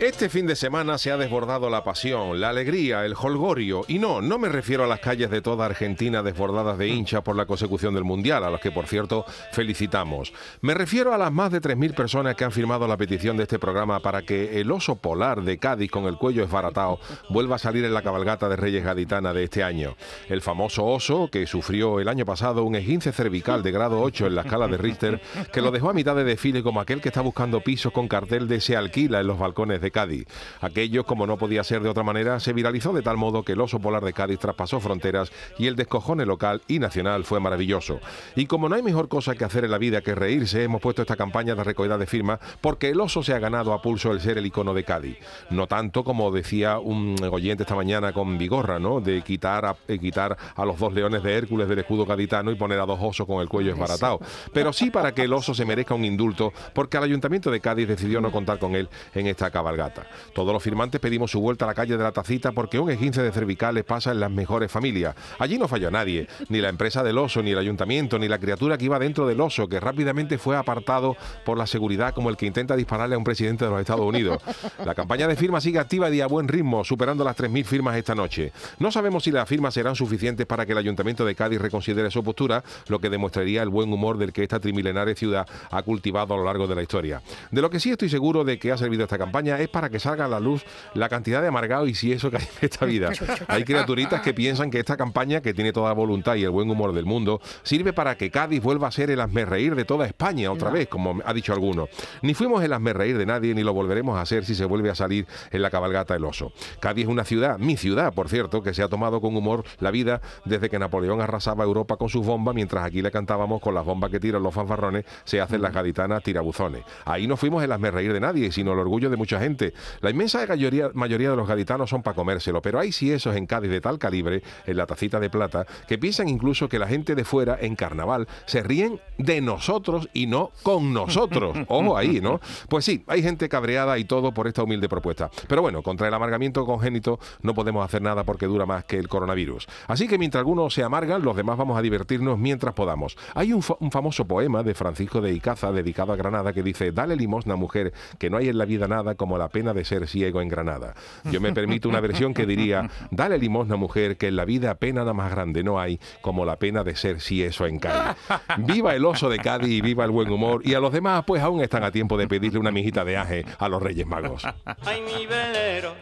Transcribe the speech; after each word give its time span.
Este 0.00 0.28
fin 0.28 0.46
de 0.46 0.54
semana 0.54 0.96
se 0.96 1.10
ha 1.10 1.16
desbordado 1.16 1.68
la 1.70 1.82
pasión, 1.82 2.40
la 2.40 2.50
alegría, 2.50 3.04
el 3.04 3.14
holgorio. 3.20 3.84
Y 3.88 3.98
no, 3.98 4.22
no 4.22 4.38
me 4.38 4.48
refiero 4.48 4.84
a 4.84 4.86
las 4.86 5.00
calles 5.00 5.28
de 5.28 5.42
toda 5.42 5.66
Argentina 5.66 6.22
desbordadas 6.22 6.78
de 6.78 6.86
hinchas 6.86 7.22
por 7.22 7.34
la 7.34 7.46
consecución 7.46 7.94
del 7.94 8.04
Mundial, 8.04 8.44
a 8.44 8.50
las 8.50 8.60
que 8.60 8.70
por 8.70 8.86
cierto 8.86 9.24
felicitamos. 9.50 10.32
Me 10.60 10.74
refiero 10.74 11.12
a 11.12 11.18
las 11.18 11.32
más 11.32 11.50
de 11.50 11.60
3.000 11.60 11.94
personas 11.96 12.36
que 12.36 12.44
han 12.44 12.52
firmado 12.52 12.86
la 12.86 12.96
petición 12.96 13.36
de 13.36 13.42
este 13.42 13.58
programa 13.58 13.98
para 13.98 14.22
que 14.22 14.60
el 14.60 14.70
oso 14.70 14.94
polar 14.94 15.42
de 15.42 15.58
Cádiz 15.58 15.90
con 15.90 16.04
el 16.04 16.16
cuello 16.16 16.44
esbaratado 16.44 17.00
vuelva 17.28 17.56
a 17.56 17.58
salir 17.58 17.84
en 17.84 17.92
la 17.92 18.02
cabalgata 18.02 18.48
de 18.48 18.54
Reyes 18.54 18.84
Gaditana 18.84 19.32
de 19.32 19.42
este 19.42 19.64
año. 19.64 19.96
El 20.28 20.42
famoso 20.42 20.86
oso 20.86 21.28
que 21.28 21.44
sufrió 21.48 21.98
el 21.98 22.06
año 22.06 22.24
pasado 22.24 22.62
un 22.62 22.76
esguince 22.76 23.10
cervical 23.10 23.64
de 23.64 23.72
grado 23.72 24.00
8 24.00 24.28
en 24.28 24.36
la 24.36 24.42
escala 24.42 24.68
de 24.68 24.76
Richter, 24.76 25.20
que 25.52 25.60
lo 25.60 25.72
dejó 25.72 25.90
a 25.90 25.94
mitad 25.94 26.14
de 26.14 26.22
desfile 26.22 26.62
como 26.62 26.80
aquel 26.80 27.00
que 27.00 27.08
está 27.08 27.20
buscando 27.20 27.60
pisos 27.62 27.92
con 27.92 28.06
cartel 28.06 28.46
de 28.46 28.60
se 28.60 28.76
alquila 28.98 29.20
en 29.20 29.26
los 29.26 29.38
balcones 29.38 29.80
de 29.80 29.90
Cádiz. 29.90 30.26
Aquello, 30.60 31.04
como 31.04 31.26
no 31.26 31.36
podía 31.36 31.62
ser 31.62 31.82
de 31.82 31.88
otra 31.88 32.02
manera, 32.02 32.40
se 32.40 32.52
viralizó 32.52 32.92
de 32.92 33.02
tal 33.02 33.16
modo 33.16 33.42
que 33.42 33.52
el 33.52 33.60
oso 33.60 33.78
polar 33.78 34.04
de 34.04 34.12
Cádiz 34.12 34.38
traspasó 34.38 34.80
fronteras 34.80 35.30
y 35.58 35.66
el 35.66 35.76
descojone 35.76 36.26
local 36.26 36.62
y 36.66 36.78
nacional 36.78 37.24
fue 37.24 37.40
maravilloso. 37.40 38.00
Y 38.34 38.46
como 38.46 38.68
no 38.68 38.74
hay 38.74 38.82
mejor 38.82 39.08
cosa 39.08 39.34
que 39.34 39.44
hacer 39.44 39.64
en 39.64 39.70
la 39.70 39.78
vida 39.78 40.00
que 40.00 40.14
reírse, 40.14 40.64
hemos 40.64 40.80
puesto 40.80 41.02
esta 41.02 41.16
campaña 41.16 41.54
de 41.54 41.64
recogida 41.64 41.96
de 41.96 42.06
firmas 42.06 42.40
porque 42.60 42.90
el 42.90 43.00
oso 43.00 43.22
se 43.22 43.34
ha 43.34 43.38
ganado 43.38 43.72
a 43.72 43.80
pulso 43.80 44.10
el 44.12 44.20
ser 44.20 44.38
el 44.38 44.46
icono 44.46 44.74
de 44.74 44.84
Cádiz. 44.84 45.18
No 45.50 45.66
tanto 45.66 46.02
como 46.02 46.30
decía 46.32 46.78
un 46.78 47.16
oyente 47.30 47.62
esta 47.62 47.76
mañana 47.76 48.12
con 48.12 48.36
Vigorra, 48.36 48.78
¿no? 48.78 49.00
De 49.00 49.22
quitar 49.22 49.64
a, 49.64 49.76
eh, 49.86 49.98
quitar 49.98 50.36
a 50.56 50.64
los 50.64 50.78
dos 50.78 50.92
leones 50.92 51.22
de 51.22 51.34
Hércules 51.34 51.68
del 51.68 51.78
escudo 51.78 52.04
gaditano 52.04 52.50
y 52.50 52.56
poner 52.56 52.80
a 52.80 52.86
dos 52.86 52.98
osos 53.00 53.26
con 53.26 53.40
el 53.40 53.48
cuello 53.48 53.72
esbaratado. 53.72 54.20
Pero 54.52 54.72
sí 54.72 54.90
para 54.90 55.12
que 55.12 55.22
el 55.22 55.32
oso 55.32 55.54
se 55.54 55.64
merezca 55.64 55.94
un 55.94 56.04
indulto 56.04 56.52
porque 56.72 56.96
al 56.96 57.04
Ayuntamiento 57.04 57.50
de 57.50 57.60
Cádiz 57.60 57.86
decidió 57.86 58.20
no 58.20 58.32
contar 58.32 58.58
con 58.58 58.74
él 58.74 58.87
en 59.14 59.26
esta 59.26 59.50
cabalgata. 59.50 60.06
Todos 60.34 60.52
los 60.52 60.62
firmantes 60.62 61.00
pedimos 61.00 61.30
su 61.30 61.40
vuelta 61.40 61.64
a 61.64 61.68
la 61.68 61.74
calle 61.74 61.96
de 61.96 62.02
la 62.02 62.12
Tacita 62.12 62.52
porque 62.52 62.78
un 62.78 62.90
esguince 62.90 63.22
de 63.22 63.32
cervicales 63.32 63.84
pasa 63.84 64.12
en 64.12 64.20
las 64.20 64.30
mejores 64.30 64.70
familias. 64.70 65.14
Allí 65.38 65.58
no 65.58 65.68
falló 65.68 65.90
nadie, 65.90 66.28
ni 66.48 66.60
la 66.60 66.68
empresa 66.68 67.02
del 67.02 67.18
oso, 67.18 67.42
ni 67.42 67.52
el 67.52 67.58
ayuntamiento, 67.58 68.18
ni 68.18 68.28
la 68.28 68.38
criatura 68.38 68.78
que 68.78 68.84
iba 68.84 68.98
dentro 68.98 69.26
del 69.26 69.40
oso, 69.40 69.68
que 69.68 69.80
rápidamente 69.80 70.38
fue 70.38 70.56
apartado 70.56 71.16
por 71.44 71.58
la 71.58 71.66
seguridad 71.66 72.14
como 72.14 72.30
el 72.30 72.36
que 72.36 72.46
intenta 72.46 72.76
dispararle 72.76 73.14
a 73.14 73.18
un 73.18 73.24
presidente 73.24 73.64
de 73.64 73.70
los 73.70 73.80
Estados 73.80 74.06
Unidos. 74.06 74.42
La 74.84 74.94
campaña 74.94 75.26
de 75.26 75.36
firmas 75.36 75.62
sigue 75.62 75.78
activa 75.78 76.10
y 76.10 76.20
a 76.20 76.26
buen 76.26 76.48
ritmo, 76.48 76.84
superando 76.84 77.24
las 77.24 77.36
3.000 77.36 77.64
firmas 77.64 77.96
esta 77.96 78.14
noche. 78.14 78.52
No 78.78 78.90
sabemos 78.90 79.24
si 79.24 79.30
las 79.30 79.48
firmas 79.48 79.74
serán 79.74 79.94
suficientes 79.94 80.46
para 80.46 80.64
que 80.64 80.72
el 80.72 80.78
ayuntamiento 80.78 81.24
de 81.24 81.34
Cádiz 81.34 81.60
reconsidere 81.60 82.10
su 82.10 82.22
postura, 82.22 82.62
lo 82.88 82.98
que 82.98 83.10
demostraría 83.10 83.62
el 83.62 83.68
buen 83.68 83.92
humor 83.92 84.18
del 84.18 84.32
que 84.32 84.42
esta 84.42 84.60
trimilenaria 84.60 85.14
ciudad 85.14 85.46
ha 85.70 85.82
cultivado 85.82 86.34
a 86.34 86.36
lo 86.36 86.44
largo 86.44 86.66
de 86.66 86.74
la 86.74 86.82
historia. 86.82 87.22
De 87.50 87.60
lo 87.60 87.70
que 87.70 87.80
sí 87.80 87.90
estoy 87.90 88.08
seguro 88.08 88.44
de 88.44 88.58
que 88.58 88.67
ha 88.70 88.76
servido 88.76 89.04
esta 89.04 89.18
campaña 89.18 89.58
es 89.58 89.68
para 89.68 89.90
que 89.90 90.00
salga 90.00 90.24
a 90.24 90.28
la 90.28 90.40
luz 90.40 90.64
la 90.94 91.08
cantidad 91.08 91.42
de 91.42 91.48
amargados 91.48 91.88
y 91.88 91.94
si 91.94 92.12
eso 92.12 92.30
que 92.30 92.38
hay 92.38 92.42
en 92.42 92.48
esta 92.60 92.86
vida. 92.86 93.10
Hay 93.48 93.64
criaturitas 93.64 94.20
que 94.20 94.34
piensan 94.34 94.70
que 94.70 94.78
esta 94.78 94.96
campaña, 94.96 95.40
que 95.40 95.54
tiene 95.54 95.72
toda 95.72 95.88
la 95.88 95.94
voluntad 95.94 96.34
y 96.36 96.44
el 96.44 96.50
buen 96.50 96.70
humor 96.70 96.92
del 96.92 97.06
mundo, 97.06 97.40
sirve 97.62 97.92
para 97.92 98.16
que 98.16 98.30
Cádiz 98.30 98.62
vuelva 98.62 98.88
a 98.88 98.90
ser 98.90 99.10
el 99.10 99.20
reír 99.46 99.74
de 99.74 99.84
toda 99.84 100.06
España 100.06 100.50
otra 100.50 100.70
vez, 100.70 100.88
como 100.88 101.20
ha 101.24 101.32
dicho 101.32 101.52
alguno. 101.52 101.88
Ni 102.22 102.34
fuimos 102.34 102.62
el 102.62 102.72
reír 102.94 103.18
de 103.18 103.26
nadie, 103.26 103.54
ni 103.54 103.62
lo 103.62 103.72
volveremos 103.72 104.16
a 104.16 104.22
hacer 104.22 104.44
si 104.44 104.54
se 104.54 104.64
vuelve 104.64 104.90
a 104.90 104.94
salir 104.94 105.26
en 105.50 105.62
la 105.62 105.70
cabalgata 105.70 106.14
el 106.14 106.24
oso. 106.24 106.52
Cádiz 106.80 107.04
es 107.04 107.10
una 107.10 107.24
ciudad, 107.24 107.58
mi 107.58 107.76
ciudad, 107.76 108.12
por 108.12 108.28
cierto, 108.28 108.62
que 108.62 108.74
se 108.74 108.82
ha 108.82 108.88
tomado 108.88 109.20
con 109.20 109.36
humor 109.36 109.64
la 109.80 109.90
vida 109.90 110.20
desde 110.44 110.68
que 110.68 110.78
Napoleón 110.78 111.20
arrasaba 111.20 111.64
Europa 111.64 111.96
con 111.96 112.08
sus 112.08 112.24
bombas, 112.24 112.54
mientras 112.54 112.84
aquí 112.84 113.02
le 113.02 113.10
cantábamos 113.10 113.60
con 113.60 113.74
las 113.74 113.84
bombas 113.84 114.10
que 114.10 114.20
tiran 114.20 114.42
los 114.42 114.54
fanfarrones, 114.54 115.04
se 115.24 115.40
hacen 115.40 115.62
las 115.62 115.72
gaditanas 115.72 116.22
tirabuzones. 116.22 116.84
Ahí 117.04 117.26
no 117.26 117.36
fuimos 117.36 117.62
el 117.62 117.70
reír 117.92 118.12
de 118.12 118.20
nadie, 118.20 118.50
sino 118.58 118.72
el 118.72 118.80
orgullo 118.80 119.08
de 119.08 119.16
mucha 119.16 119.38
gente. 119.38 119.72
La 120.00 120.10
inmensa 120.10 120.44
mayoría, 120.44 120.90
mayoría 120.92 121.30
de 121.30 121.36
los 121.36 121.46
gaditanos 121.46 121.90
son 121.90 122.02
para 122.02 122.16
comérselo, 122.16 122.60
pero 122.60 122.80
hay 122.80 122.90
sí 122.90 123.12
esos 123.12 123.36
en 123.36 123.46
Cádiz 123.46 123.70
de 123.70 123.80
tal 123.80 124.00
calibre, 124.00 124.42
en 124.66 124.76
la 124.76 124.84
tacita 124.84 125.20
de 125.20 125.30
plata, 125.30 125.64
que 125.86 125.96
piensan 125.96 126.28
incluso 126.28 126.68
que 126.68 126.80
la 126.80 126.88
gente 126.88 127.14
de 127.14 127.24
fuera 127.24 127.56
en 127.60 127.76
carnaval 127.76 128.26
se 128.46 128.64
ríen 128.64 129.00
de 129.16 129.40
nosotros 129.40 130.08
y 130.12 130.26
no 130.26 130.50
con 130.64 130.92
nosotros. 130.92 131.56
Ojo 131.68 131.96
ahí, 131.96 132.20
¿no? 132.20 132.40
Pues 132.68 132.84
sí, 132.84 133.04
hay 133.06 133.22
gente 133.22 133.48
cabreada 133.48 133.96
y 133.96 134.04
todo 134.04 134.34
por 134.34 134.48
esta 134.48 134.64
humilde 134.64 134.88
propuesta. 134.88 135.30
Pero 135.46 135.62
bueno, 135.62 135.80
contra 135.82 136.08
el 136.08 136.14
amargamiento 136.14 136.66
congénito 136.66 137.20
no 137.42 137.54
podemos 137.54 137.84
hacer 137.84 138.02
nada 138.02 138.24
porque 138.24 138.46
dura 138.46 138.66
más 138.66 138.82
que 138.86 138.96
el 138.96 139.06
coronavirus. 139.06 139.68
Así 139.86 140.08
que 140.08 140.18
mientras 140.18 140.40
algunos 140.40 140.74
se 140.74 140.82
amargan, 140.82 141.22
los 141.22 141.36
demás 141.36 141.56
vamos 141.56 141.78
a 141.78 141.82
divertirnos 141.82 142.36
mientras 142.40 142.74
podamos. 142.74 143.16
Hay 143.36 143.52
un, 143.52 143.62
un 143.78 143.92
famoso 143.92 144.24
poema 144.24 144.64
de 144.64 144.74
Francisco 144.74 145.20
de 145.20 145.32
Icaza 145.32 145.70
dedicado 145.70 146.12
a 146.12 146.16
Granada 146.16 146.52
que 146.52 146.64
dice, 146.64 146.90
dale 146.90 147.14
limosna 147.14 147.54
mujer, 147.54 147.92
que 148.18 148.30
no 148.30 148.38
hay 148.38 148.47
en 148.48 148.58
la 148.58 148.64
vida 148.64 148.88
nada 148.88 149.14
como 149.14 149.38
la 149.38 149.48
pena 149.48 149.72
de 149.72 149.84
ser 149.84 150.06
ciego 150.06 150.40
en 150.40 150.48
Granada. 150.48 150.94
Yo 151.30 151.40
me 151.40 151.52
permito 151.52 151.88
una 151.88 152.00
versión 152.00 152.34
que 152.34 152.46
diría, 152.46 152.90
dale 153.10 153.38
limosna 153.38 153.76
mujer, 153.76 154.16
que 154.16 154.28
en 154.28 154.36
la 154.36 154.44
vida 154.44 154.74
pena 154.74 154.98
nada 154.98 155.14
más 155.14 155.30
grande 155.30 155.62
no 155.62 155.78
hay 155.78 156.00
como 156.20 156.44
la 156.44 156.56
pena 156.56 156.82
de 156.82 156.96
ser 156.96 157.20
si 157.20 157.42
eso 157.42 157.66
en 157.66 157.78
Cádiz. 157.78 158.16
Viva 158.58 158.94
el 158.94 159.04
oso 159.04 159.28
de 159.28 159.38
Cádiz 159.38 159.70
y 159.70 159.80
viva 159.80 160.04
el 160.04 160.10
buen 160.10 160.30
humor. 160.30 160.62
Y 160.64 160.74
a 160.74 160.80
los 160.80 160.92
demás, 160.92 161.24
pues 161.26 161.42
aún 161.42 161.60
están 161.60 161.84
a 161.84 161.92
tiempo 161.92 162.16
de 162.16 162.26
pedirle 162.26 162.58
una 162.58 162.70
mijita 162.70 163.04
de 163.04 163.16
aje 163.16 163.44
a 163.58 163.68
los 163.68 163.82
Reyes 163.82 164.06
Magos. 164.06 164.42
Ay, 164.84 165.02
mi 165.02 165.26
velero, 165.26 165.94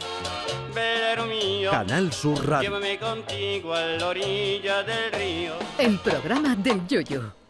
velero 0.73 1.25
mío, 1.25 1.71
Canal 1.71 2.11
Sur 2.11 2.47
Radio. 2.47 2.69
llévame 2.69 2.97
contigo 2.97 3.73
a 3.73 3.81
la 3.81 4.07
orilla 4.07 4.83
del 4.83 5.11
río. 5.11 5.53
El 5.77 5.99
programa 5.99 6.55
del 6.55 6.87
Yoyo. 6.87 7.46